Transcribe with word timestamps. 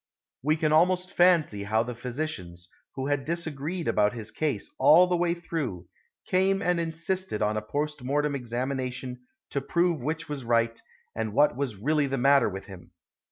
We 0.41 0.57
can 0.57 0.71
almost 0.73 1.11
fancy 1.13 1.65
how 1.65 1.83
the 1.83 1.93
physicians, 1.93 2.67
who 2.95 3.05
had 3.05 3.23
disagreed 3.23 3.87
about 3.87 4.13
his 4.15 4.31
case 4.31 4.67
all 4.79 5.05
the 5.05 5.15
way 5.15 5.35
through, 5.35 5.87
came 6.25 6.59
and 6.59 6.79
insisted 6.79 7.43
on 7.43 7.55
a 7.55 7.61
post 7.61 8.01
mortem 8.03 8.33
examination 8.33 9.19
to 9.51 9.61
prove 9.61 10.01
which 10.01 10.27
was 10.27 10.43
right 10.43 10.81
and 11.15 11.33
what 11.33 11.55
was 11.55 11.75
really 11.75 12.07
the 12.07 12.17
matter 12.17 12.49
with 12.49 12.65
him. 12.65 12.89